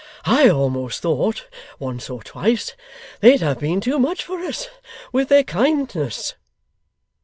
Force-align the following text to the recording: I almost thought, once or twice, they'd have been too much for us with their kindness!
I 0.25 0.49
almost 0.49 1.03
thought, 1.03 1.45
once 1.77 2.09
or 2.09 2.23
twice, 2.23 2.75
they'd 3.19 3.41
have 3.41 3.59
been 3.59 3.79
too 3.81 3.99
much 3.99 4.23
for 4.23 4.39
us 4.39 4.67
with 5.11 5.29
their 5.29 5.43
kindness! 5.43 6.33